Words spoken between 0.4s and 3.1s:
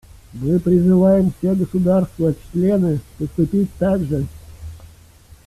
призываем все государства-члены